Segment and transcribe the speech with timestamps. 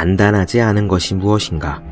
[0.00, 1.82] 간단하지 않은 것이 무엇인가?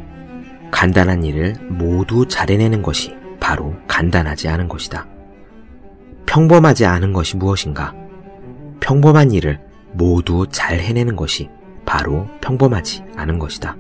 [0.71, 5.07] 간단한 일을 모두 잘 해내는 것이 바로 간단하지 않은 것이다.
[6.25, 7.95] 평범하지 않은 것이 무엇인가?
[8.81, 9.61] 평범한 일을
[9.93, 11.51] 모두 잘 해내는 것이
[11.85, 13.77] 바로 평범하지 않은 것이다.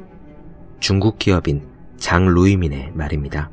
[0.79, 1.62] 중국 기업인
[1.96, 3.48] 장 루이민의 말입니다.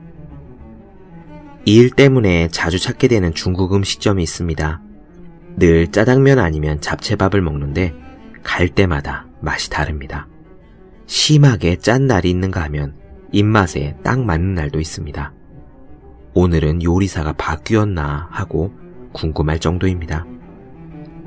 [1.63, 4.81] 이 일 때문에 자주 찾게 되는 중국 음식점이 있습니다.
[5.55, 7.93] 늘 짜장면 아니면 잡채밥을 먹는데
[8.43, 10.27] 갈 때마다 맛이 다릅니다.
[11.07, 12.95] 심하게 짠 날이 있는가 하면
[13.31, 15.33] 입맛에 딱 맞는 날도 있습니다.
[16.33, 18.73] 오늘은 요리사가 바뀌었나 하고
[19.13, 20.25] 궁금할 정도입니다.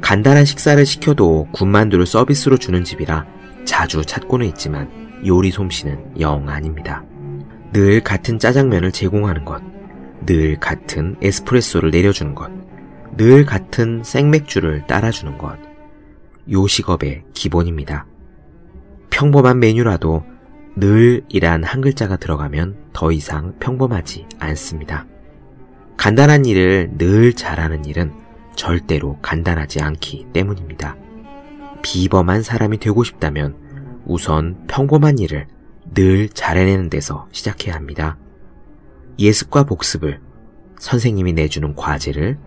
[0.01, 3.27] 간단한 식사를 시켜도 군만두를 서비스로 주는 집이라
[3.65, 4.91] 자주 찾고는 있지만
[5.27, 7.05] 요리 솜씨는 영 아닙니다.
[7.73, 9.63] 늘 같은 짜장면을 제공하는 것,
[10.25, 12.51] 늘 같은 에스프레소를 내려주는 것,
[13.17, 15.59] 늘 같은 생맥주를 따라주는 것.
[16.51, 18.07] 요식업의 기본입니다.
[19.19, 20.23] 평범한 메뉴라도
[20.77, 25.07] 늘이란 한 글자가 들어가면 더 이상 평범하지 않습니다.
[25.97, 28.13] 간단한 일을 늘 잘하는 일은
[28.55, 30.97] 절대로 간단하지 않기 때문입니다.
[31.83, 33.57] 비범한 사람이 되고 싶다면
[34.07, 35.49] 우선 평범한 일을
[35.95, 38.19] 늘 잘해내는 데서 시작해야 합니다.
[39.19, 40.21] 예습과 복습을,
[40.79, 42.39] 선생님이 내주는 과제를,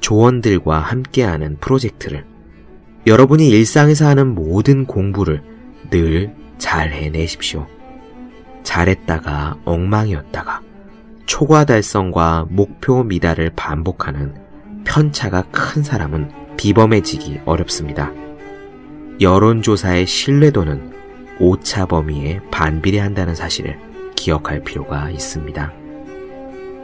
[0.00, 2.26] 조원들과 함께하는 프로젝트를,
[3.06, 5.51] 여러분이 일상에서 하는 모든 공부를
[5.92, 7.66] 늘 잘 해내십시오.
[8.62, 10.60] 잘했다가 엉망이었다가
[11.26, 14.32] 초과 달성과 목표 미달을 반복하는
[14.84, 18.12] 편차가 큰 사람은 비범해지기 어렵습니다.
[19.20, 20.92] 여론조사의 신뢰도는
[21.40, 23.80] 오차 범위에 반비례한다는 사실을
[24.14, 25.72] 기억할 필요가 있습니다.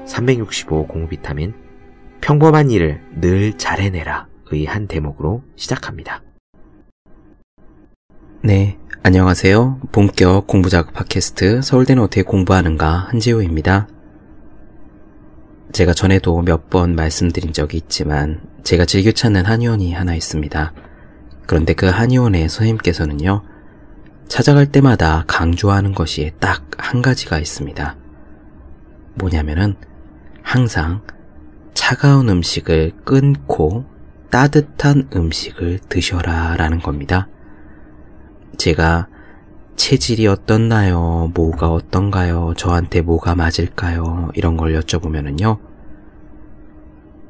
[0.06, 1.55] 365 공비타민
[2.20, 6.23] 평범한 일을 늘 잘해내라의 한 대목으로 시작합니다.
[8.42, 9.81] 네, 안녕하세요.
[9.92, 13.89] 본격 공부작업 팟캐스트 서울대는 어떻게 공부하는가 한지호입니다.
[15.73, 20.73] 제가 전에도 몇 번 말씀드린 적이 있지만 제가 즐겨 찾는 한의원이 하나 있습니다.
[21.46, 23.42] 그런데 그 한의원의 선생님께서는요,
[24.29, 27.96] 찾아갈 때마다 강조하는 것이 딱 한 가지가 있습니다.
[29.14, 29.74] 뭐냐면은
[30.42, 31.02] 항상
[31.74, 33.84] 차가운 음식을 끊고
[34.30, 37.29] 따뜻한 음식을 드셔라 라는 겁니다.
[38.57, 39.09] 제가
[39.77, 41.31] 체질이 어떻나요?
[41.35, 42.55] 뭐가 어떤가요?
[42.57, 44.31] 저한테 뭐가 맞을까요?
[44.35, 45.59] 이런 걸 여쭤보면은요.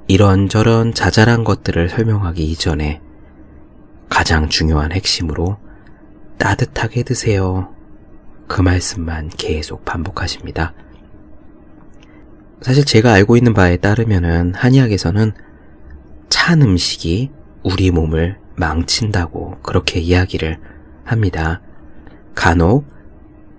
[0.09, 3.03] 이런저런 자잘한 것들을 설명하기 이전에
[4.09, 5.59] 가장 중요한 핵심으로
[6.39, 7.75] 따뜻하게 드세요.
[8.47, 10.73] 그 말씀만 계속 반복하십니다.
[12.63, 15.33] 사실 제가 알고 있는 바에 따르면은 한의학에서는
[16.31, 17.31] 찬 음식이
[17.63, 20.59] 우리 몸을 망친다고 그렇게 이야기를
[21.11, 21.61] 합니다.
[22.35, 22.87] 간혹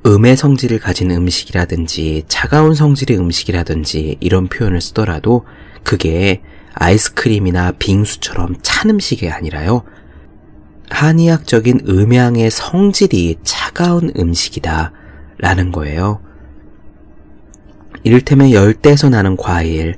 [0.06, 5.46] 음의 성질을 가진 음식이라든지 차가운 성질의 음식이라든지 이런 표현을 쓰더라도
[5.84, 6.42] 그게
[6.74, 9.84] 아이스크림이나 빙수처럼 찬 음식이 아니라요.
[10.90, 14.94] 한의학적인 음양의 성질이 차가운 음식이다
[15.38, 16.22] 라는 거예요.
[18.04, 19.98] 이를테면 열대에서 나는 과일,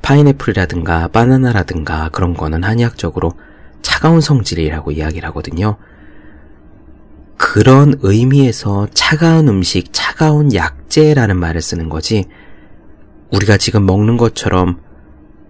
[0.00, 3.32] 파인애플이라든가 바나나라든가 그런 거는 한의학적으로
[3.82, 5.76] 차가운 성질이라고 이야기를 하거든요.
[7.42, 12.26] 그런 의미에서 차가운 음식, 차가운 약재라는 말을 쓰는 거지,
[13.32, 14.80] 우리가 지금 먹는 것처럼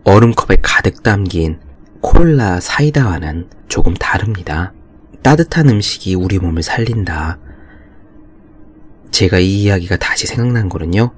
[0.04, 1.60] 얼음컵에 가득 담긴
[2.00, 4.72] 콜라, 사이다와는 조금 다릅니다.
[5.20, 7.38] 따뜻한 음식이 우리 몸을 살린다.
[9.10, 11.12] 제가 이 이야기가 다시 생각난 거는요.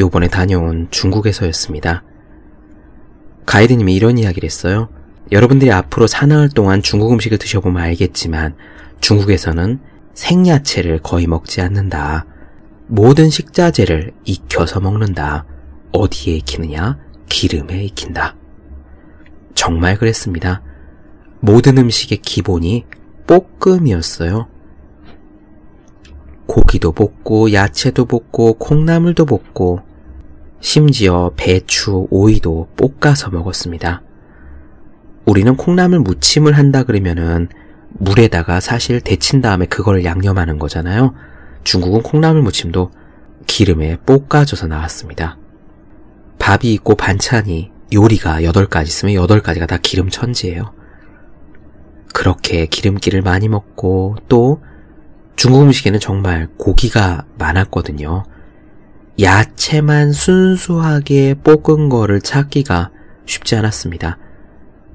[0.00, 2.02] 요번에 다녀온 중국에서였습니다.
[3.44, 4.88] 가이드님이 이런 이야기를 했어요.
[5.30, 8.56] 여러분들이 앞으로 사나흘 동안 중국 음식을 드셔보면 알겠지만
[9.04, 9.80] 중국에서는
[10.14, 12.24] 생야채를 거의 먹지 않는다.
[12.86, 15.44] 모든 식자재를 익혀서 먹는다.
[15.92, 16.96] 어디에 익히느냐?
[17.26, 18.34] 기름에 익힌다.
[19.54, 20.62] 정말 그랬습니다.
[21.40, 22.86] 모든 음식의 기본이
[23.26, 24.48] 볶음이었어요.
[26.46, 29.80] 고기도 볶고, 야채도 볶고, 콩나물도 볶고,
[30.60, 34.00] 심지어 배추, 오이도 볶아서 먹었습니다.
[35.26, 37.50] 우리는 콩나물 무침을 한다 그러면은
[37.94, 41.14] 물에다가 사실 데친 다음에 그걸 양념하는 거잖아요.
[41.64, 42.90] 중국은 콩나물 무침도
[43.46, 45.38] 기름에 볶아져서 나왔습니다.
[46.38, 50.74] 밥이 있고 반찬이 요리가 8가지 있으면 8가지가 다 기름 천지예요.
[52.12, 54.62] 그렇게 기름기를 많이 먹고 또
[55.36, 58.24] 중국 음식에는 정말 고기가 많았거든요.
[59.20, 62.90] 야채만 순수하게 볶은 거를 찾기가
[63.26, 64.18] 쉽지 않았습니다.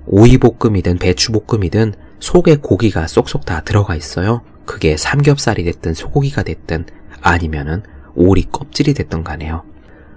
[0.05, 4.41] 오이볶음이든 배추볶음이든 속에 고기가 쏙쏙 다 들어가 있어요.
[4.65, 6.85] 그게 삼겹살이 됐든 소고기가 됐든
[7.21, 7.83] 아니면은
[8.15, 9.63] 오리 껍질이 됐던 간에요.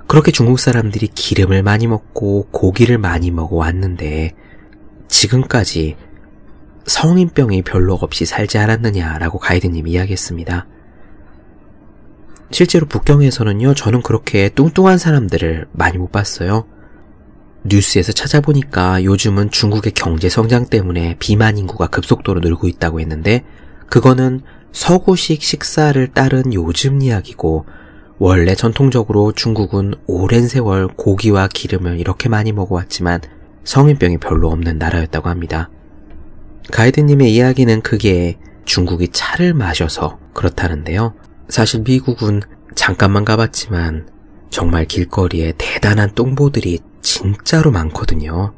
[0.07, 4.35] 그렇게 중국 사람들이 기름을 많이 먹고 고기를 많이 먹어 왔는데
[5.09, 5.97] 지금까지
[6.87, 10.67] 성인병이 별로 없이 살지 않았느냐라고 가이드님이 이야기했습니다.
[12.51, 16.67] 실제로 북경에서는요, 저는 그렇게 뚱뚱한 사람들을 많이 못 봤어요.
[17.65, 23.45] 뉴스에서 찾아보니까 요즘은 중국의 경제 성장 때문에 비만 인구가 급속도로 늘고 있다고 했는데,
[23.89, 24.41] 그거는
[24.73, 27.67] 서구식 식사를 따른 요즘 이야기고,
[28.19, 33.21] 원래 전통적으로 중국은 오랜 세월 고기와 기름을 이렇게 많이 먹어왔지만
[33.65, 35.71] 성인병이 별로 없는 나라였다고 합니다.
[36.71, 41.15] 가이드님의 이야기는 그게 중국이 차를 마셔서 그렇다는데요.
[41.49, 42.43] 사실 미국은
[42.75, 44.09] 잠깐만 가봤지만
[44.51, 48.55] 정말 길거리에 대단한 똥보들이 진짜로 많거든요.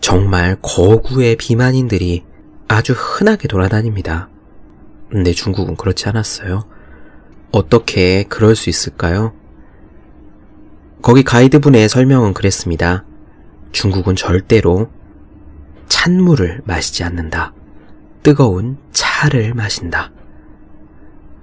[0.00, 2.24] 정말 거구의 비만인들이
[2.68, 4.28] 아주 흔하게 돌아다닙니다.
[5.10, 6.64] 근데 중국은 그렇지 않았어요.
[7.52, 9.32] 어떻게 그럴 수 있을까요?
[11.02, 13.04] 거기 가이드분의 설명은 그랬습니다.
[13.72, 14.90] 중국은 절대로
[15.88, 17.52] 찬물을 마시지 않는다.
[18.22, 20.10] 뜨거운 차를 마신다.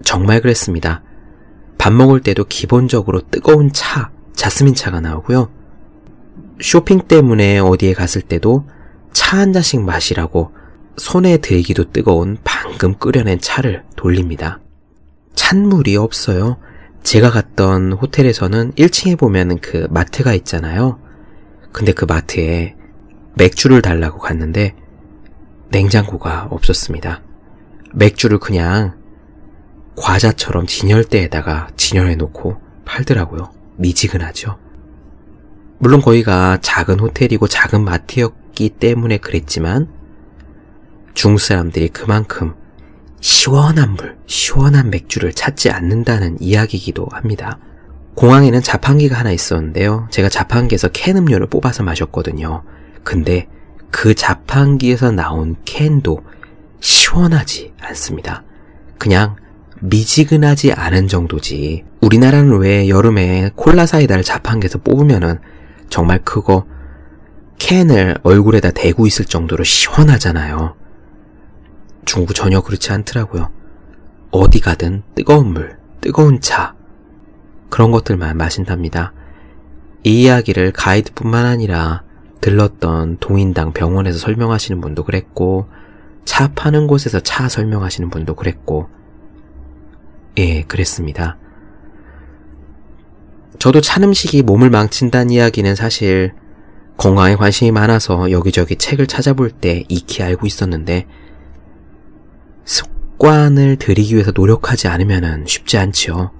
[0.03, 1.03] 정말 그랬습니다.
[1.77, 5.60] 밥 먹을 때도 기본적으로 뜨거운 차, 자스민 차가 나오고요.
[6.61, 8.65] 쇼핑 때문에 어디에 갔을 때도
[9.13, 10.51] 차 한 잔씩 마시라고
[10.97, 14.59] 손에 들기도 뜨거운 방금 끓여낸 차를 돌립니다.
[15.35, 16.57] 찬물이 없어요.
[17.03, 20.99] 제가 갔던 호텔에서는 1층에 보면 그 마트가 있잖아요.
[21.71, 22.75] 근데 그 마트에
[23.35, 24.75] 맥주를 달라고 갔는데
[25.69, 27.21] 냉장고가 없었습니다.
[27.93, 28.99] 맥주를 그냥
[29.95, 33.49] 과자처럼 진열대에다가 진열해 놓고 팔더라고요.
[33.77, 34.57] 미지근하죠.
[35.81, 39.87] 물론 거기가 작은 호텔이고 작은 마트였기 때문에 그랬지만
[41.15, 42.53] 중국 사람들이 그만큼
[43.19, 47.57] 시원한 물, 시원한 맥주를 찾지 않는다는 이야기이기도 합니다.
[48.13, 50.07] 공항에는 자판기가 하나 있었는데요.
[50.11, 52.61] 제가 자판기에서 캔 음료를 뽑아서 마셨거든요.
[53.03, 53.47] 근데
[53.89, 56.19] 그 자판기에서 나온 캔도
[56.79, 58.43] 시원하지 않습니다.
[58.99, 59.35] 그냥
[59.79, 61.85] 미지근하지 않은 정도지.
[62.01, 65.39] 우리나라는 왜 여름에 콜라 사이다를 자판기에서 뽑으면은
[65.91, 66.65] 정말 크고
[67.59, 70.75] 캔을 얼굴에다 대고 있을 정도로 시원하잖아요.
[72.05, 73.51] 중국 전혀 그렇지 않더라고요.
[74.31, 76.73] 어디 가든 뜨거운 물, 뜨거운 차,
[77.69, 79.13] 그런 것들만 마신답니다.
[80.03, 82.03] 이 이야기를 가이드뿐만 아니라
[82.39, 85.67] 들렀던 동인당 병원에서 설명하시는 분도 그랬고,
[86.25, 88.89] 차 파는 곳에서 차 설명하시는 분도 그랬고,
[90.37, 91.37] 예, 그랬습니다.
[93.61, 96.33] 저도 찬 음식이 몸을 망친다는 이야기는 사실
[96.97, 101.05] 건강에 관심이 많아서 여기저기 책을 찾아볼 때 익히 알고 있었는데,
[102.65, 106.31] 습관을 들이기 위해서 노력하지 않으면 쉽지 않지요.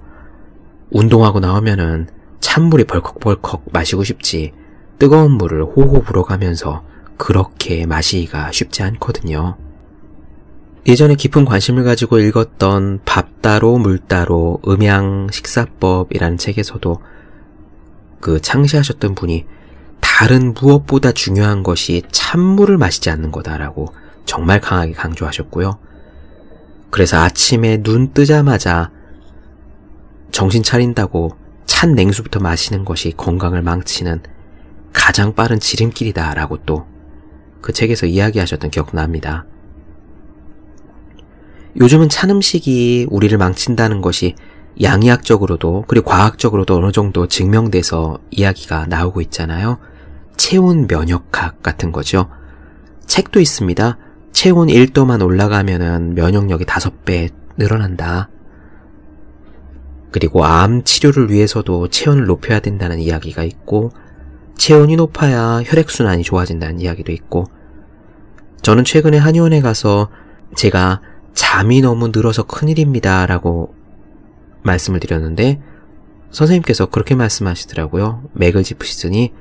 [0.89, 2.07] 운동하고 나오면은
[2.39, 4.53] 찬물이 벌컥벌컥 마시고 싶지
[4.97, 6.83] 뜨거운 물을 호호 불어가면서
[7.17, 9.57] 그렇게 마시기가 쉽지 않거든요.
[10.87, 17.01] 예전에 깊은 관심을 가지고 읽었던 밥 따로 물 따로 음양 식사법이라는 책에서도
[18.19, 19.45] 그 창시하셨던 분이
[19.99, 23.93] 다른 무엇보다 중요한 것이 찬물을 마시지 않는 거다라고
[24.25, 25.77] 정말 강하게 강조하셨고요.
[26.89, 28.91] 그래서 아침에 눈 뜨자마자
[30.31, 34.21] 정신 차린다고 찬 냉수부터 마시는 것이 건강을 망치는
[34.93, 36.91] 가장 빠른 지름길이다라고 또
[37.61, 39.45] 그 책에서 이야기하셨던 기억납니다.
[41.79, 44.35] 요즘은 찬 음식이 우리를 망친다는 것이
[44.81, 49.77] 양의학적으로도 그리고 과학적으로도 어느 정도 증명돼서 이야기가 나오고 있잖아요.
[50.37, 52.29] 체온 면역학 같은 거죠.
[53.05, 53.97] 책도 있습니다.
[54.31, 58.29] 체온 1도만 올라가면은 면역력이 5배 늘어난다.
[60.11, 63.91] 그리고 암 치료를 위해서도 체온을 높여야 된다는 이야기가 있고,
[64.57, 67.45] 체온이 높아야 혈액순환이 좋아진다는 이야기도 있고,
[68.61, 70.09] 저는 최근에 한의원에 가서
[70.55, 71.01] 제가
[71.33, 73.25] 잠이 너무 늘어서 큰일입니다.
[73.25, 73.73] 라고
[74.63, 75.61] 말씀을 드렸는데,
[76.31, 78.23] 선생님께서 그렇게 말씀하시더라고요.
[78.33, 79.33] 맥을 짚으시더니,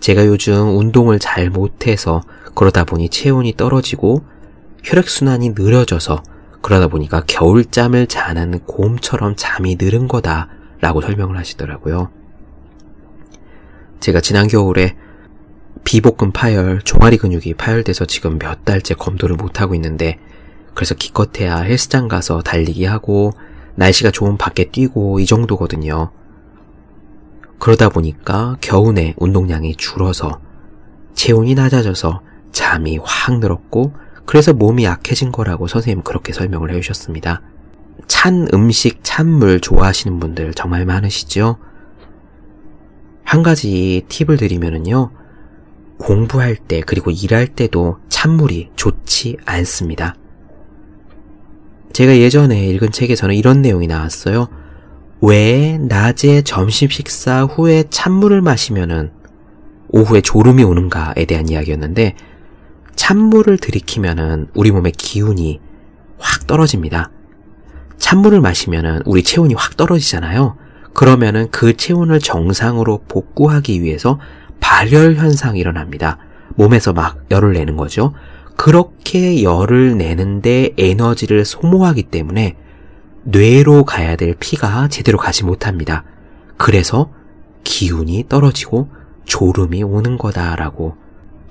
[0.00, 2.22] 제가 요즘 운동을 잘 못해서
[2.54, 4.24] 그러다 보니 체온이 떨어지고
[4.84, 6.22] 혈액순환이 느려져서
[6.62, 10.48] 그러다 보니까 겨울잠을 자는 곰처럼 잠이 느는 거다
[10.80, 12.10] 라고 설명을 하시더라고요.
[14.00, 14.96] 제가 지난 겨울에
[15.84, 20.18] 비복근 파열, 종아리 근육이 파열돼서 지금 몇 달째 검도를 못하고 있는데
[20.76, 23.32] 그래서 기껏해야 헬스장 가서 달리기 하고
[23.76, 26.12] 날씨가 좋은 밖에 뛰고 이 정도거든요.
[27.58, 30.38] 그러다 보니까 겨우내 운동량이 줄어서
[31.14, 32.20] 체온이 낮아져서
[32.52, 33.94] 잠이 확 늘었고
[34.26, 37.40] 그래서 몸이 약해진 거라고 선생님 그렇게 설명을 해주셨습니다.
[38.06, 41.56] 찬 음식, 찬 물 좋아하시는 분들 정말 많으시죠?
[43.24, 45.10] 한 가지 팁을 드리면은요,
[45.98, 50.14] 공부할 때, 그리고 일할 때도 찬물이 좋지 않습니다.
[51.96, 54.48] 제가 예전에 읽은 책에서는 이런 내용이 나왔어요.
[55.22, 59.12] 왜 낮에 점심 식사 후에 찬물을 마시면은
[59.88, 62.14] 오후에 졸음이 오는가에 대한 이야기였는데,
[62.96, 65.58] 찬물을 들이키면은 우리 몸의 기운이
[66.18, 67.12] 확 떨어집니다.
[67.96, 70.58] 찬물을 마시면은 우리 체온이 확 떨어지잖아요.
[70.92, 74.20] 그러면은 그 체온을 정상으로 복구하기 위해서
[74.60, 76.18] 발열 현상이 일어납니다.
[76.56, 78.12] 몸에서 막 열을 내는 거죠.
[78.56, 82.56] 그렇게 열을 내는데 에너지를 소모하기 때문에
[83.24, 86.04] 뇌로 가야 될 피가 제대로 가지 못합니다.
[86.56, 87.10] 그래서
[87.64, 88.88] 기운이 떨어지고
[89.24, 90.96] 졸음이 오는 거다라고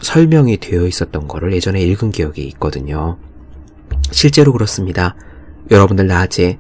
[0.02, 3.18] 설명이 되어 있었던 거를 예전에 읽은 기억이 있거든요.
[4.12, 5.16] 실제로 그렇습니다.
[5.72, 6.60] 여러분들 낮에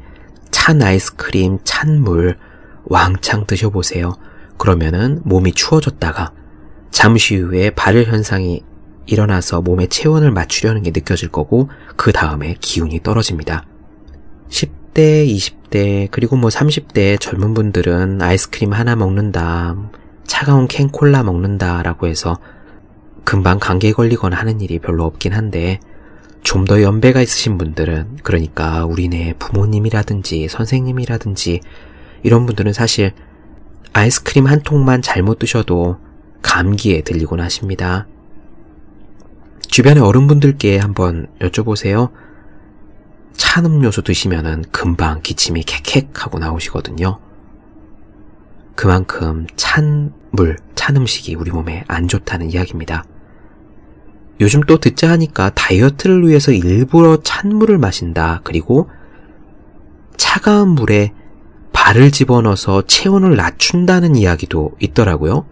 [0.51, 2.37] 찬 아이스크림, 찬 물
[2.85, 4.13] 왕창 드셔보세요.
[4.57, 6.31] 그러면은 몸이 추워졌다가
[6.91, 8.63] 잠시 후에 발열 현상이
[9.05, 13.65] 일어나서 몸의 체온을 맞추려는 게 느껴질 거고 그 다음에 기운이 떨어집니다.
[14.49, 19.75] 10대, 20대, 그리고 뭐 30대 젊은 분들은 아이스크림 하나 먹는다,
[20.25, 22.37] 차가운 캔 콜라 먹는다 라고 해서
[23.23, 25.79] 금방 감기에 걸리거나 하는 일이 별로 없긴 한데
[26.45, 31.59] 좀 더 연배가 있으신 분들은 그러니까 우리네 부모님이라든지 선생님이라든지
[32.23, 33.11] 이런 분들은 사실
[33.93, 35.97] 아이스크림 한 통만 잘못 드셔도
[36.41, 38.07] 감기에 들리곤 하십니다.
[39.75, 42.09] 주변의 어른분들께 한번 여쭤보세요.
[43.33, 47.19] 찬 음료수 드시면은 금방 기침이 캑캑 하고 나오시거든요.
[48.75, 53.03] 그만큼 찬 물, 찬 음식이 우리 몸에 안 좋다는 이야기입니다.
[54.39, 58.39] 요즘 또 듣자 하니까 다이어트를 위해서 일부러 찬 물을 마신다.
[58.45, 58.89] 그리고
[60.15, 61.11] 차가운 물에
[61.73, 65.45] 발을 집어넣어서 체온을 낮춘다는 이야기도 있더라고요.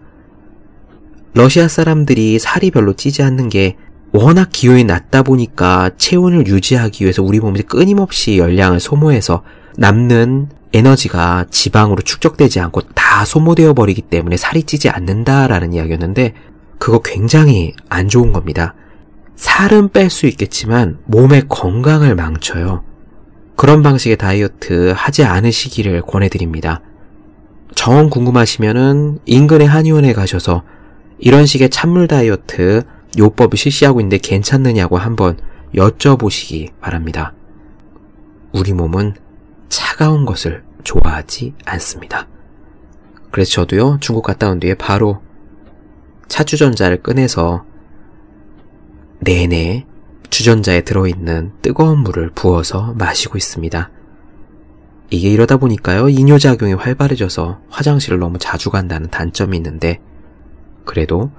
[1.34, 3.76] 러시아 사람들이 살이 별로 찌지 않는 게
[4.16, 9.42] 워낙 기온이 낮다 보니까 체온을 유지하기 위해서 우리 몸이 끊임없이 열량을 소모해서
[9.76, 16.32] 남는 에너지가 지방으로 축적되지 않고 다 소모되어 버리기 때문에 살이 찌지 않는다라는 이야기였는데
[16.78, 18.76] 그거 굉장히 안 좋은 겁니다.
[19.34, 22.84] 살은 뺄 수 있겠지만 몸의 건강을 망쳐요.
[23.56, 26.82] 그런 방식의 다이어트 하지 않으시기를 권해드립니다.
[27.74, 30.62] 정 궁금하시면은 인근의 한의원에 가셔서
[31.18, 32.84] 이런 식의 찬물 다이어트
[33.18, 35.38] 요법을 실시하고 있는데 괜찮느냐고 한번
[35.74, 37.34] 여쭤보시기 바랍니다.
[38.52, 39.14] 우리 몸은
[39.68, 42.28] 차가운 것을 좋아하지 않습니다.
[43.30, 45.20] 그래서 저도요, 중국 갔다 온 뒤에 바로
[46.28, 47.64] 차주전자를 꺼내서
[49.20, 49.86] 내내
[50.30, 53.90] 주전자에 들어있는 뜨거운 물을 부어서 마시고 있습니다.
[55.10, 60.00] 이게 이러다 보니까요, 이뇨작용이 활발해져서 화장실을 너무 자주 간다는 단점이 있는데,
[60.84, 61.30] 그래도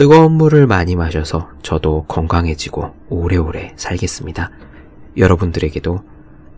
[0.00, 4.50] 뜨거운 물을 많이 마셔서 저도 건강해지고 오래오래 살겠습니다.
[5.18, 6.02] 여러분들에게도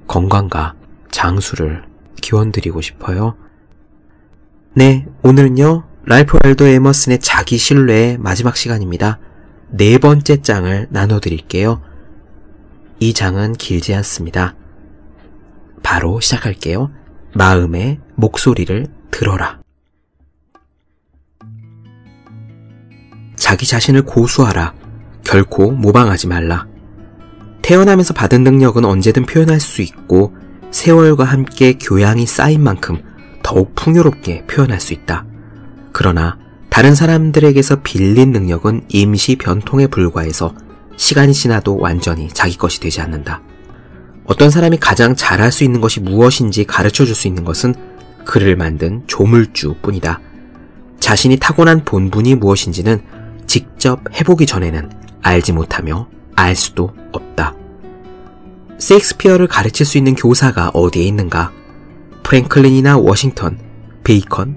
[0.07, 0.77] 건강과
[1.11, 1.83] 장수를
[2.21, 3.35] 기원드리고 싶어요.
[4.75, 9.19] 네, 오늘은요, 라이프 왈도 에머슨의 자기 신뢰의 마지막 시간입니다.
[9.71, 11.83] 네 번째 장을 나눠드릴게요.
[13.01, 14.55] 이 장은 길지 않습니다.
[15.83, 16.93] 바로 시작할게요.
[17.35, 19.62] 마음의 목소리를 들어라.
[23.37, 24.75] 자기 자신을 고수하라.
[25.25, 26.67] 결코 모방하지 말라.
[27.62, 30.35] 태어나면서 받은 능력은 언제든 표현할 수 있고
[30.71, 33.03] 세월과 함께 교양이 쌓인 만큼
[33.43, 35.25] 더욱 풍요롭게 표현할 수 있다.
[35.93, 36.39] 그러나
[36.71, 40.55] 다른 사람들에게서 빌린 능력은 임시 변통에 불과해서
[40.97, 43.43] 시간이 지나도 완전히 자기 것이 되지 않는다.
[44.25, 47.75] 어떤 사람이 가장 잘할 수 있는 것이 무엇인지 가르쳐 줄 수 있는 것은
[48.25, 50.21] 그를 만든 조물주 뿐이다.
[51.01, 53.03] 자신이 타고난 본분이 무엇인지는
[53.52, 54.90] 직접 해보기 전에는
[55.21, 57.54] 알지 못하며 알 수도 없다.
[58.78, 61.52] 세익스피어를 가르칠 수 있는 교사가 어디에 있는가?
[62.23, 63.59] 프랭클린이나 워싱턴,
[64.04, 64.56] 베이컨,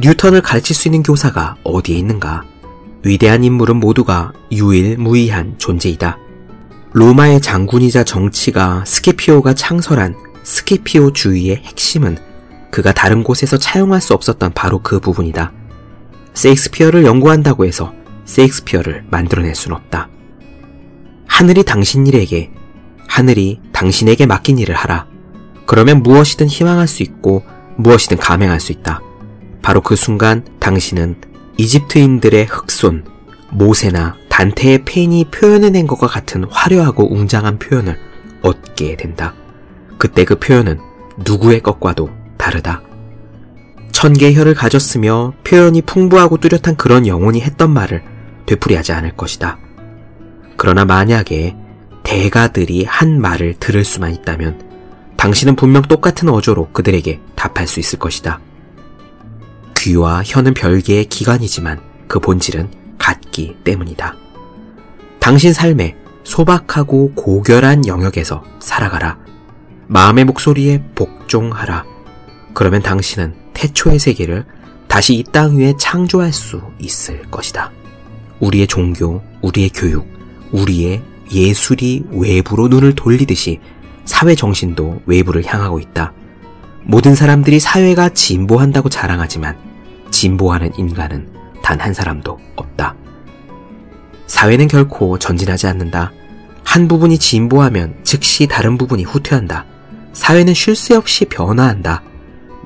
[0.00, 2.44] 뉴턴을 가르칠 수 있는 교사가 어디에 있는가?
[3.04, 6.16] 위대한 인물은 모두가 유일무이한 존재이다.
[6.92, 12.16] 로마의 장군이자 정치가 스케피오가 창설한 스케피오 주의의 핵심은
[12.70, 15.50] 그가 다른 곳에서 차용할 수 없었던 바로 그 부분이다.
[16.34, 17.92] 세익스피어를 연구한다고 해서
[18.26, 20.08] 세익스피어를 만들어낼 수는 없다.
[21.26, 22.50] 하늘이 당신 일에게,
[23.08, 25.06] 하늘이 당신에게 맡긴 일을 하라.
[25.64, 27.42] 그러면 무엇이든 희망할 수 있고
[27.76, 29.00] 무엇이든 감행할 수 있다.
[29.62, 31.16] 바로 그 순간 당신은
[31.56, 33.04] 이집트인들의 흑손,
[33.50, 37.98] 모세나 단테의 펜이 표현해낸 것과 같은 화려하고 웅장한 표현을
[38.42, 39.34] 얻게 된다.
[39.98, 40.78] 그때 그 표현은
[41.24, 42.82] 누구의 것과도 다르다.
[43.92, 48.02] 천 개의 혀를 가졌으며 표현이 풍부하고 뚜렷한 그런 영혼이 했던 말을
[48.46, 49.58] 되풀이하지 않을 것이다.
[50.56, 51.56] 그러나 만약에
[52.02, 54.64] 대가들이 한 말을 들을 수만 있다면
[55.16, 58.40] 당신은 분명 똑같은 어조로 그들에게 답할 수 있을 것이다.
[59.76, 64.14] 귀와 혀는 별개의 기관이지만 그 본질은 같기 때문이다.
[65.18, 69.18] 당신 삶의 소박하고 고결한 영역에서 살아가라.
[69.88, 71.84] 마음의 목소리에 복종하라.
[72.54, 74.44] 그러면 당신은 태초의 세계를
[74.88, 77.70] 다시 이 땅 위에 창조할 수 있을 것이다.
[78.40, 80.06] 우리의 종교, 우리의 교육,
[80.52, 81.02] 우리의
[81.32, 83.60] 예술이 외부로 눈을 돌리듯이
[84.04, 86.12] 사회 정신도 외부를 향하고 있다.
[86.84, 89.56] 모든 사람들이 사회가 진보한다고 자랑하지만
[90.10, 91.28] 진보하는 인간은
[91.62, 92.94] 단 한 사람도 없다.
[94.28, 96.12] 사회는 결코 전진하지 않는다.
[96.64, 99.64] 한 부분이 진보하면 즉시 다른 부분이 후퇴한다.
[100.12, 102.02] 사회는 쉴 새 없이 변화한다.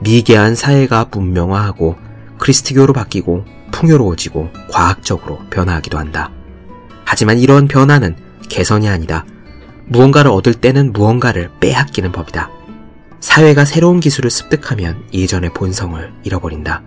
[0.00, 1.97] 미개한 사회가 문명화하고
[2.39, 6.31] 크리스트교로 바뀌고 풍요로워지고 과학적으로 변화하기도 한다.
[7.05, 8.17] 하지만 이런 변화는
[8.49, 9.25] 개선이 아니다.
[9.87, 12.50] 무언가를 얻을 때는 무언가를 빼앗기는 법이다.
[13.21, 16.83] 사회가 새로운 기술을 습득하면 예전의 본성을 잃어버린다.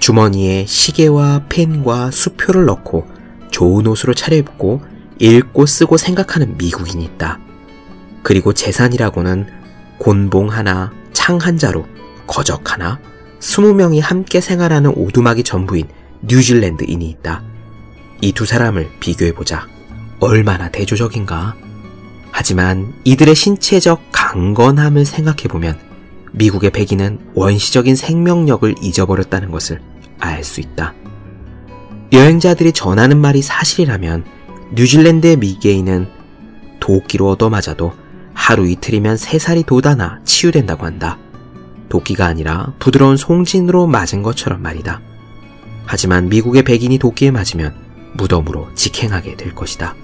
[0.00, 3.06] 주머니에 시계와 펜과 수표를 넣고
[3.50, 4.82] 좋은 옷으로 차려입고
[5.18, 7.38] 읽고 쓰고 생각하는 미국인이 있다.
[8.22, 9.46] 그리고 재산이라고는
[9.98, 11.84] 곤봉 하나, 창 한 자루,
[12.26, 12.98] 거적 하나,
[13.44, 15.86] 스무 명이 함께 생활하는 오두막이 전부인
[16.22, 17.42] 뉴질랜드인이 있다.
[18.22, 19.68] 이 두 사람을 비교해보자.
[20.18, 21.54] 얼마나 대조적인가?
[22.30, 25.78] 하지만 이들의 신체적 강건함을 생각해보면
[26.32, 29.82] 미국의 백인은 원시적인 생명력을 잊어버렸다는 것을
[30.20, 30.94] 알 수 있다.
[32.12, 34.24] 여행자들이 전하는 말이 사실이라면
[34.72, 36.08] 뉴질랜드의 미개인은
[36.80, 37.92] 도끼로 얻어맞아도
[38.32, 41.18] 하루 이틀이면 세 살이 돋아나 치유된다고 한다.
[41.94, 45.00] 도끼가 아니라 부드러운 송진으로 맞은 것처럼 말이다.
[45.86, 47.72] 하지만 미국의 백인이 도끼에 맞으면
[48.14, 49.94] 무덤으로 직행하게 될 것이다.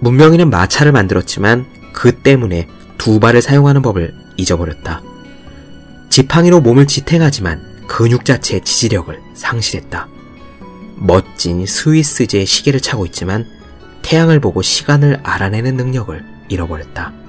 [0.00, 5.02] 문명인은 마차를 만들었지만 그 때문에 두 발을 사용하는 법을 잊어버렸다.
[6.08, 10.08] 지팡이로 몸을 지탱하지만 근육 자체의 지지력을 상실했다.
[10.96, 13.46] 멋진 스위스제 시계를 차고 있지만
[14.00, 17.23] 태양을 보고 시간을 알아내는 능력을 잃어버렸다.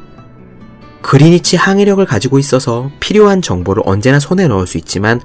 [1.06, 5.22] 그리니치 항해력을 가지고 있어서 필요한 정보를 언제나 손에 넣을 수 있지만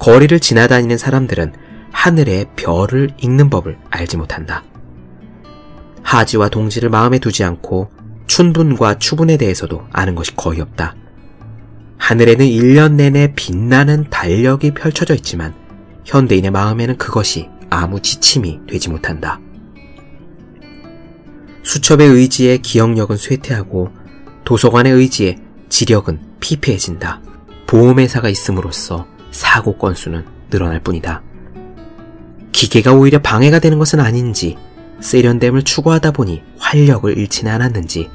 [0.00, 1.52] 거리를 지나다니는 사람들은
[1.92, 4.64] 하늘의 별을 읽는 법을 알지 못한다.
[6.02, 7.92] 하지와 동지를 마음에 두지 않고
[8.26, 10.96] 춘분과 추분에 대해서도 아는 것이 거의 없다.
[11.98, 15.54] 하늘에는 1년 내내 빛나는 달력이 펼쳐져 있지만
[16.06, 19.38] 현대인의 마음에는 그것이 아무 지침이 되지 못한다.
[21.62, 23.99] 수첩의 의지에 기억력은 쇠퇴하고
[24.44, 27.20] 도서관의 의지에 지력은 피폐해진다.
[27.66, 31.22] 보험회사가 있음으로써 사고 건수는 늘어날 뿐이다.
[32.52, 34.56] 기계가 오히려 방해가 되는 것은 아닌지
[35.00, 38.10] 세련됨을 추구하다 보니 활력을 잃지는 않았는지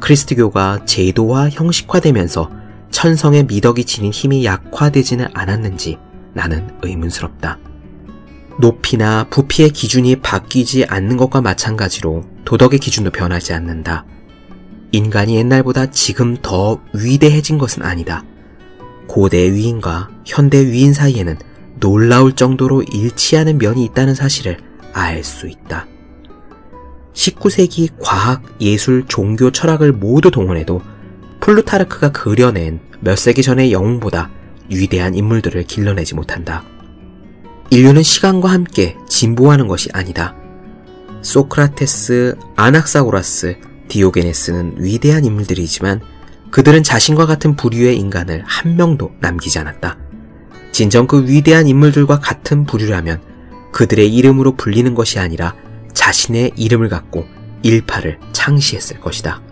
[0.00, 2.50] 크리스트교가 제도와 형식화되면서
[2.90, 5.98] 천성의 미덕이 지닌 힘이 약화되지는 않았는지
[6.32, 7.58] 나는 의문스럽다.
[8.58, 14.04] 높이나 부피의 기준이 바뀌지 않는 것과 마찬가지로 도덕의 기준도 변하지 않는다.
[14.92, 18.24] 인간이 옛날보다 지금 더 위대해진 것은 아니다.
[19.06, 21.36] 고대 위인과 현대 위인 사이에는
[21.78, 24.58] 놀라울 정도로 일치하는 면이 있다는 사실을
[24.92, 25.86] 알 수 있다.
[27.12, 30.80] 19세기 과학, 예술, 종교, 철학을 모두 동원해도
[31.40, 34.30] 플루타르크가 그려낸 몇 세기 전의 영웅보다
[34.68, 36.64] 위대한 인물들을 길러내지 못한다.
[37.70, 40.34] 인류는 시간과 함께 진보하는 것이 아니다.
[41.22, 43.58] 소크라테스, 아낙사고라스,
[43.90, 46.00] 디오게네스는 위대한 인물들이지만
[46.50, 49.98] 그들은 자신과 같은 부류의 인간을 한 명도 남기지 않았다.
[50.72, 53.20] 진정 그 위대한 인물들과 같은 부류라면
[53.72, 55.54] 그들의 이름으로 불리는 것이 아니라
[55.92, 57.26] 자신의 이름을 갖고
[57.62, 59.42] 일파를 창시했을 것이다.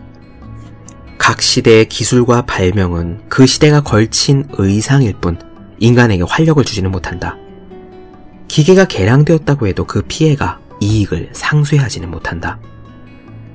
[1.19, 5.39] 각 시대의 기술과 발명은 그 시대가 걸친 의상일 뿐
[5.79, 7.37] 인간에게 활력을 주지는 못한다.
[8.49, 12.59] 기계가 개량되었다고 해도 그 피해가 이익을 상쇄하지는 못한다.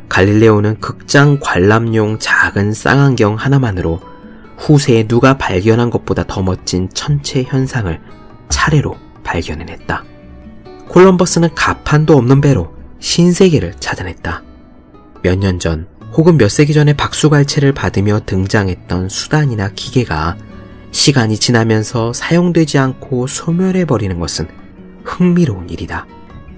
[0.09, 3.99] 갈릴레오는 극장 관람용 작은 쌍안경 하나만으로
[4.57, 7.99] 후세에 누가 발견한 것보다 더 멋진 천체 현상을
[8.49, 10.03] 차례로 발견해냈다.
[10.89, 14.43] 콜럼버스는 가판도 없는 배로 신세계를 찾아냈다.
[15.23, 20.37] 몇 년 전 혹은 몇 세기 전에 박수갈채를 받으며 등장했던 수단이나 기계가
[20.91, 24.47] 시간이 지나면서 사용되지 않고 소멸해버리는 것은
[25.03, 26.05] 흥미로운 일이다.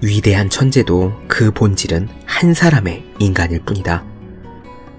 [0.02, 4.04] 위대한 천재도 그 본질은 한 사람의 인간일 뿐이다.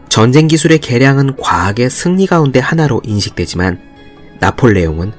[0.10, 3.80] 전쟁 기술의 개량은 과학의 승리 가운데 하나로 인식되지만
[4.40, 5.12] 나폴레옹은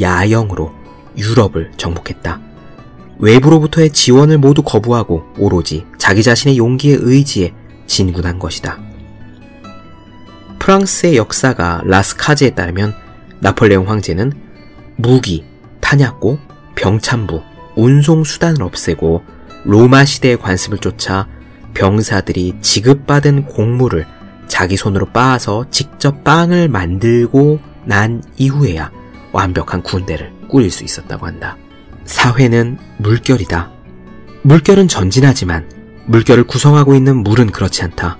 [0.00, 0.72] 야영으로
[1.16, 2.40] 유럽을 정복했다.
[3.18, 7.52] 외부로부터의 지원을 모두 거부하고 오로지 자기 자신의 용기에 의지에
[7.86, 8.78] 진군한 것이다.
[10.58, 12.94] 프랑스의 역사가 라스카즈에 따르면
[13.40, 14.32] 나폴레옹 황제는
[14.96, 15.44] 무기,
[15.80, 16.38] 탄약고,
[16.76, 17.42] 병참부,
[17.80, 19.24] 운송 수단을 없애고
[19.64, 21.26] 로마 시대의 관습을 쫓아
[21.72, 24.06] 병사들이 지급받은 곡물을
[24.48, 28.90] 자기 손으로 빻아서 직접 빵을 만들고 난 이후에야
[29.32, 31.56] 완벽한 군대를 꾸릴 수 있었다고 한다.
[32.04, 33.70] 사회는 물결이다.
[34.42, 35.70] 물결은 전진하지만
[36.06, 38.18] 물결을 구성하고 있는 물은 그렇지 않다.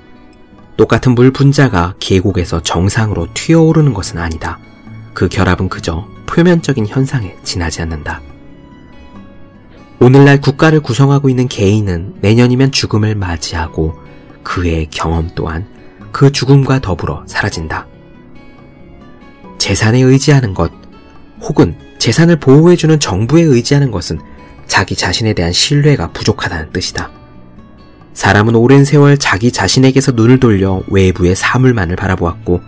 [0.79, 4.59] 똑같은 물 분자가 계곡에서 정상으로 튀어오르는 것은 아니다.
[5.13, 8.23] 그 결합은 그저 표면적인 현상에 지나지 않는다.
[10.03, 13.99] 오늘날 국가를 구성하고 있는 개인은 내년이면 죽음을 맞이하고
[14.43, 15.67] 그의 경험 또한
[16.11, 17.87] 그 죽음과 더불어 사라진다.
[19.59, 20.73] 재산에 의지하는 것
[21.43, 24.19] 혹은 재산을 보호해주는 정부에 의지하는 것은
[24.67, 27.11] 자기 자신에 대한 신뢰가 부족하다는 뜻이다.
[28.15, 32.63] 사람은 오랜 세월 자기 자신에게서 눈을 돌려 외부의 사물만을 바라보았고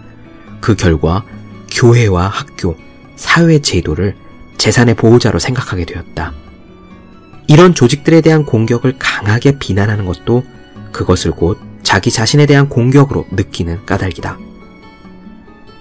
[0.60, 1.24] 그 결과
[1.70, 2.76] 교회와 학교,
[3.16, 4.16] 사회 제도를
[4.58, 6.41] 재산의 보호자로 생각하게 되었다.
[7.48, 10.44] 이런 조직들에 대한 공격을 강하게 비난하는 것도
[10.92, 14.38] 그것을 곧 자기 자신에 대한 공격으로 느끼는 까닭이다.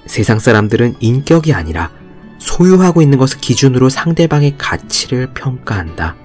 [0.08, 1.91] 세상 사람들은 인격이 아니라
[2.39, 6.15] 소유하고 있는 것을 기준으로 상대방의 가치를 평가한다.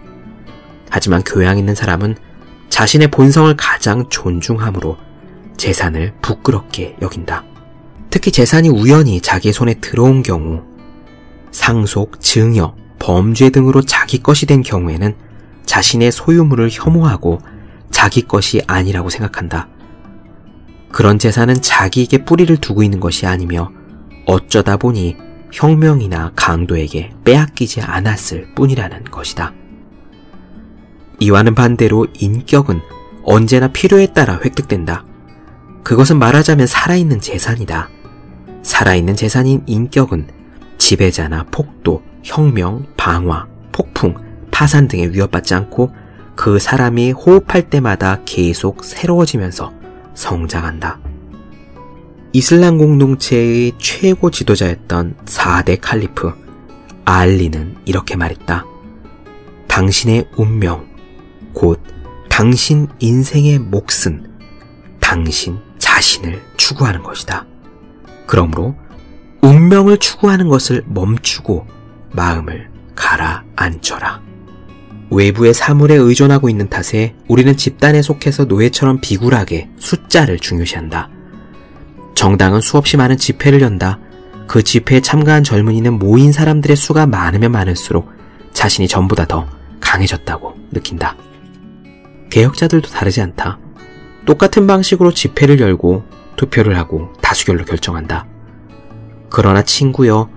[0.90, 2.16] 하지만 교양 있는 사람은
[2.70, 4.96] 자신의 본성을 가장 존중함으로
[5.56, 7.44] 재산을 부끄럽게 여긴다.
[8.10, 10.62] 특히 재산이 우연히 자기 손에 들어온 경우,
[11.50, 15.14] 상속, 증여, 범죄 등으로 자기 것이 된 경우에는
[15.66, 17.40] 자신의 소유물을 혐오하고
[17.90, 19.68] 자기 것이 아니라고 생각한다.
[20.90, 23.70] 그런 재산은 자기에게 뿌리를 두고 있는 것이 아니며
[24.24, 25.16] 어쩌다 보니
[25.52, 29.52] 혁명이나 강도에게 빼앗기지 않았을 뿐이라는 것이다.
[31.20, 32.80] 이와는 반대로 인격은
[33.24, 35.04] 언제나 필요에 따라 획득된다.
[35.82, 37.88] 그것은 말하자면 살아있는 재산이다.
[38.62, 40.28] 살아있는 재산인 인격은
[40.78, 44.25] 지배자나 폭도, 혁명, 방화, 폭풍,
[44.56, 45.94] 파산 등에 위협받지 않고
[46.34, 49.70] 그 사람이 호흡할 때마다 계속 새로워지면서
[50.14, 50.98] 성장한다.
[52.32, 56.32] 이슬람 공동체의 최고 지도자였던 4대 칼리프
[57.04, 58.64] 알리는 이렇게 말했다.
[59.68, 60.88] 당신의 운명,
[61.52, 61.82] 곧
[62.30, 64.38] 당신 인생의 몫은
[65.00, 67.44] 당신 자신을 추구하는 것이다.
[68.26, 68.74] 그러므로
[69.42, 71.66] 운명을 추구하는 것을 멈추고
[72.12, 74.35] 마음을 가라앉혀라.
[75.10, 81.10] 외부의 사물에 의존하고 있는 탓에 우리는 집단에 속해서 노예처럼 비굴하게 숫자를 중요시한다.
[82.14, 84.00] 정당은 수없이 많은 집회를 연다.
[84.46, 88.10] 그 집회에 참가한 젊은이는 모인 사람들의 수가 많으면 많을수록
[88.52, 89.46] 자신이 전보다 더
[89.80, 91.16] 강해졌다고 느낀다.
[92.30, 93.58] 개혁자들도 다르지 않다.
[94.24, 96.04] 똑같은 방식으로 집회를 열고
[96.36, 98.26] 투표를 하고 다수결로 결정한다.
[99.30, 100.28] 그러나 친구여,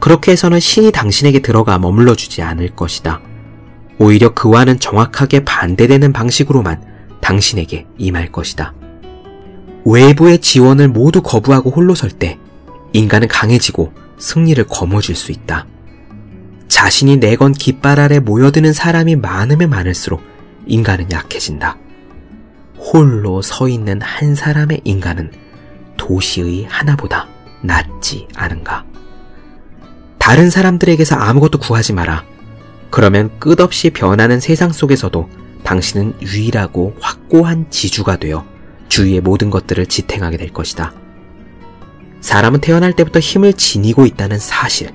[0.00, 3.20] 그렇게 해서는 신이 당신에게 들어가 머물러 주지 않을 것이다.
[3.98, 6.82] 오히려 그와는 정확하게 반대되는 방식으로만
[7.20, 8.74] 당신에게 임할 것이다.
[9.84, 12.38] 외부의 지원을 모두 거부하고 홀로 설 때
[12.92, 15.66] 인간은 강해지고 승리를 거머쥘 수 있다.
[16.68, 20.22] 자신이 내건 깃발 아래 모여드는 사람이 많으면 많을수록
[20.66, 21.78] 인간은 약해진다.
[22.78, 25.30] 홀로 서 있는 한 사람의 인간은
[25.96, 27.28] 도시의 하나보다
[27.62, 28.84] 낫지 않은가.
[30.18, 32.24] 다른 사람들에게서 아무것도 구하지 마라.
[32.96, 35.28] 그러면 끝없이 변하는 세상 속에서도
[35.64, 38.46] 당신은 유일하고 확고한 지주가 되어
[38.88, 40.94] 주위의 모든 것들을 지탱하게 될 것이다.
[42.22, 44.94] 사람은 태어날 때부터 힘을 지니고 있다는 사실,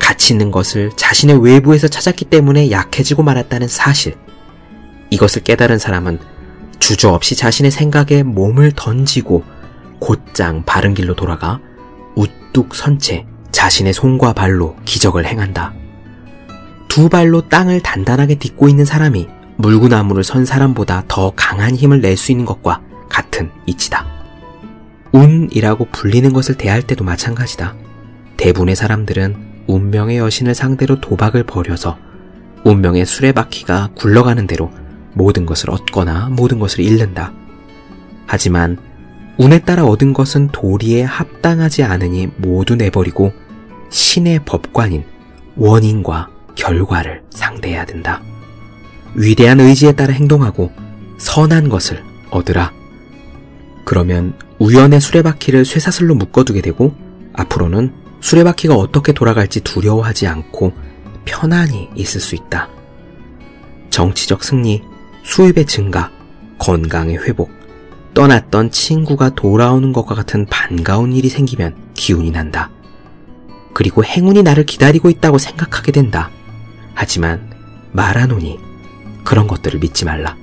[0.00, 4.16] 가치 있는 것을 자신의 외부에서 찾았기 때문에 약해지고 말았다는 사실,
[5.10, 6.18] 이것을 깨달은 사람은
[6.80, 9.44] 주저없이 자신의 생각에 몸을 던지고
[10.00, 11.60] 곧장 바른 길로 돌아가
[12.16, 15.72] 우뚝 선 채 자신의 손과 발로 기적을 행한다.
[16.96, 19.28] 두 발로 땅을 단단하게 딛고 있는 사람이
[19.58, 22.80] 물구나무를 선 사람보다 더 강한 힘을 낼 수 있는 것과
[23.10, 24.06] 같은 이치다.
[25.12, 27.74] 운이라고 불리는 것을 대할 때도 마찬가지다.
[28.38, 31.98] 대부분의 사람들은 운명의 여신을 상대로 도박을 벌여서
[32.64, 34.70] 운명의 수레바퀴가 굴러가는 대로
[35.12, 37.30] 모든 것을 얻거나 모든 것을 잃는다.
[38.26, 38.78] 하지만
[39.36, 43.34] 운에 따라 얻은 것은 도리에 합당하지 않으니 모두 내버리고
[43.90, 45.04] 신의 법관인
[45.56, 48.22] 원인과 결과를 상대해야 된다.
[49.14, 50.72] 위대한 의지에 따라 행동하고
[51.18, 52.72] 선한 것을 얻으라.
[53.84, 56.92] 그러면 우연의 수레바퀴를 쇠사슬로 묶어두게 되고
[57.34, 60.72] 앞으로는 수레바퀴가 어떻게 돌아갈지 두려워하지 않고
[61.24, 62.68] 편안히 있을 수 있다.
[63.90, 64.82] 정치적 승리,
[65.22, 66.10] 수입의 증가,
[66.58, 67.50] 건강의 회복,
[68.14, 72.70] 떠났던 친구가 돌아오는 것과 같은 반가운 일이 생기면 기운이 난다.
[73.74, 76.30] 그리고 행운이 나를 기다리고 있다고 생각하게 된다.
[76.96, 77.48] 하지만
[77.92, 78.58] 말하노니
[79.22, 80.36] 그런 것들을 믿지 말라.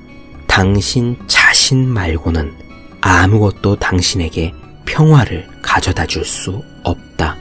[0.48, 2.54] 당신 자신 말고는
[3.02, 4.54] 아무것도 당신에게
[4.86, 7.36] 평화를 가져다 줄 수 없다.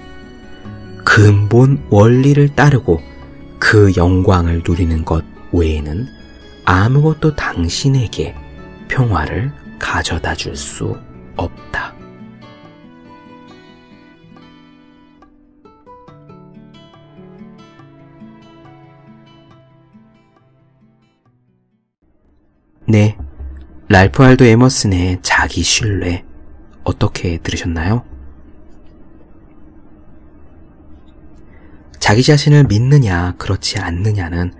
[1.05, 3.01] 근본 원리를 따르고
[3.59, 6.07] 그 영광을 누리는 것 외에는
[6.65, 8.35] 아무것도 당신에게
[8.89, 10.97] 평화를 가져다 줄 수
[11.37, 11.95] 없다.
[22.87, 23.17] 네.
[23.89, 26.25] 랄프 알도 에머슨의 자기 신뢰
[26.85, 28.05] 어떻게 들으셨나요?
[31.99, 34.53] 자기 자신을 믿느냐, 그렇지 않느냐는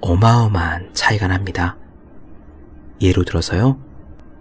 [0.00, 1.76] 어마어마한 차이가 납니다.
[3.00, 3.78] 예로 들어서요.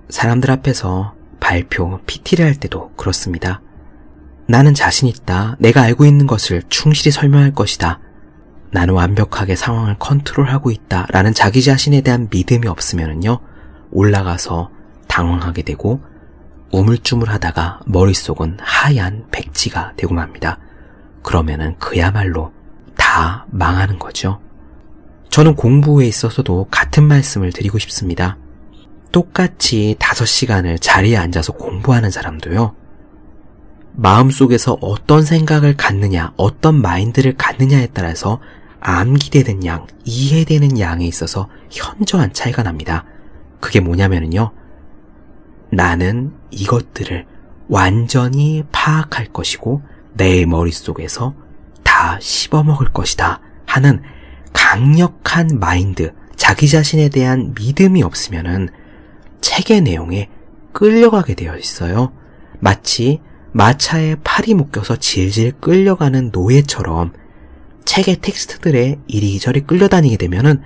[0.09, 3.61] 사람들 앞에서 발표, PT를 할 때도 그렇습니다.
[4.47, 5.57] 나는 자신 있다.
[5.59, 7.99] 내가 알고 있는 것을 충실히 설명할 것이다.
[8.71, 11.07] 나는 완벽하게 상황을 컨트롤하고 있다.
[11.09, 13.39] 라는 자기 자신에 대한 믿음이 없으면요.
[13.91, 14.71] 올라가서
[15.07, 16.01] 당황하게 되고
[16.71, 20.57] 우물쭈물 하다가 머릿속은 하얀 백지가 되고 맙니다.
[21.21, 22.53] 그러면은 그야말로
[22.95, 24.39] 다 망하는 거죠.
[25.29, 28.37] 저는 공부에 있어서도 같은 말씀을 드리고 싶습니다.
[29.11, 32.75] 똑같이 5시간을 자리에 앉아서 공부하는 사람도요.
[33.93, 38.39] 마음속에서 어떤 생각을 갖느냐, 어떤 마인드를 갖느냐에 따라서
[38.81, 43.05] 암기되는 양, 이해되는 양에 있어서 현저한 차이가 납니다.
[43.59, 44.51] 그게 뭐냐면요.
[45.71, 47.25] 나는 이것들을
[47.69, 49.81] 완전히 파악할 것이고
[50.13, 51.33] 내 머릿속에서
[51.83, 54.01] 다 씹어먹을 것이다 하는
[54.51, 58.69] 강력한 마인드, 자기 자신에 대한 믿음이 없으면은
[59.39, 60.29] 책의 내용에
[60.73, 62.11] 끌려가게 되어 있어요.
[62.59, 63.21] 마치
[63.53, 67.13] 마차에 팔이 묶여서 질질 끌려가는 노예처럼
[67.85, 70.61] 책의 텍스트들에 이리저리 끌려다니게 되면은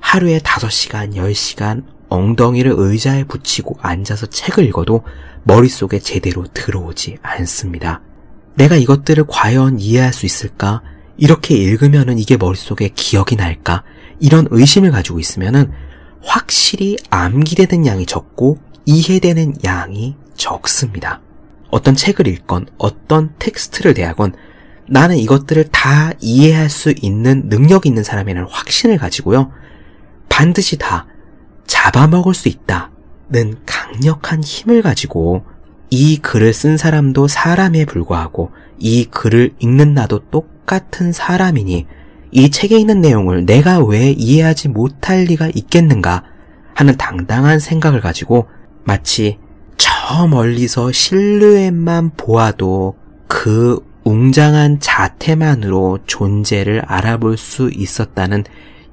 [0.00, 5.04] 하루에 5시간, 10시간 엉덩이를 의자에 붙이고 앉아서 책을 읽어도
[5.44, 8.02] 머릿속에 제대로 들어오지 않습니다.
[8.56, 10.82] 내가 이것들을 과연 이해할 수 있을까?
[11.16, 13.84] 이렇게 읽으면은 이게 머릿속에 기억이 날까?
[14.18, 15.70] 이런 의심을 가지고 있으면은
[16.22, 21.20] 확실히 암기되는 양이 적고 이해되는 양이 적습니다.
[21.70, 24.34] 어떤 책을 읽건 어떤 텍스트를 대하건
[24.92, 29.52] 나는 이것들을 다 이해할 수 있는 능력 있는 사람이라는 확신을 가지고요.
[30.28, 31.06] 반드시 다
[31.68, 35.44] 잡아먹을 수 있다는 강력한 힘을 가지고
[35.90, 41.86] 이 글을 쓴 사람도 사람에 불과하고 이 글을 읽는 나도 똑같은 사람이니
[42.32, 46.24] 이 책에 있는 내용을 내가 왜 이해하지 못할 리가 있겠는가
[46.74, 48.48] 하는 당당한 생각을 가지고
[48.82, 49.38] 마치
[49.76, 52.96] 저 멀리서 실루엣만 보아도
[53.28, 58.42] 그 웅장한 자태만으로 존재를 알아볼 수 있었다는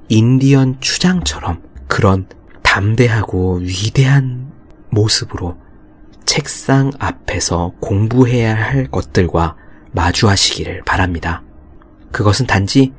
[0.08, 2.28] 인디언 추장처럼 그런
[2.62, 4.52] 담대하고 위대한
[4.90, 5.58] 모습으로
[6.24, 9.56] 책상 앞에서 공부해야 할 것들과
[9.90, 11.42] 마주하시기를 바랍니다.
[12.12, 12.92] 그것은 단지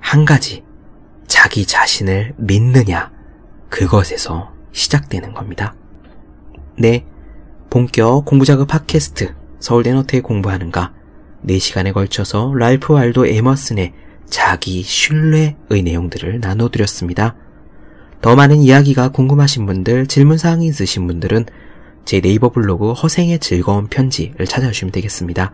[0.00, 0.62] 한 가지,
[1.26, 3.10] 자기 자신을 믿느냐,
[3.70, 5.74] 그것에서 시작되는 겁니다.
[6.76, 7.06] 네,
[7.70, 9.34] 본격 공부작업 팟캐스트
[9.96, 10.97] 어떻게 공부하는가
[11.46, 13.92] 4시간에 걸쳐서 랄프 알도 에머슨의
[14.26, 17.34] 자기 신뢰의 내용들을 나눠드렸습니다.
[18.20, 21.46] 더 많은 이야기가 궁금하신 분들, 질문사항이 있으신 분들은
[22.04, 25.52] 제 네이버 블로그 허생의 즐거운 편지를 찾아주시면 되겠습니다.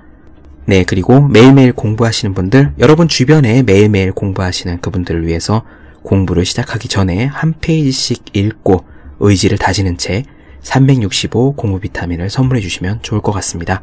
[0.66, 5.64] 네, 그리고 매일매일 공부하시는 분들, 여러분 주변에 매일매일 공부하시는 그분들을 위해서
[6.02, 8.84] 공부를 시작하기 전에 한 페이지씩 읽고
[9.20, 10.24] 의지를 다지는 책,
[10.60, 13.82] 365 공부 비타민을 선물해 주시면 좋을 것 같습니다.